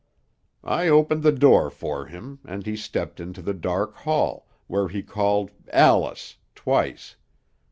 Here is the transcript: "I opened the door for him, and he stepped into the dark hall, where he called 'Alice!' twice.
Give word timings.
"I 0.63 0.87
opened 0.87 1.21
the 1.21 1.31
door 1.31 1.69
for 1.69 2.07
him, 2.07 2.39
and 2.43 2.65
he 2.65 2.75
stepped 2.75 3.19
into 3.19 3.39
the 3.39 3.53
dark 3.53 3.97
hall, 3.97 4.47
where 4.65 4.87
he 4.87 5.03
called 5.03 5.51
'Alice!' 5.71 6.37
twice. 6.55 7.17